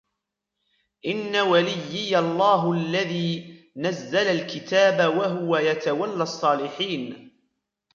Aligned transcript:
إن 1.05 1.35
وليي 1.35 2.19
الله 2.19 2.71
الذي 2.73 3.61
نزل 3.77 4.17
الكتاب 4.27 5.17
وهو 5.17 5.57
يتولى 5.57 6.23
الصالحين 6.23 7.37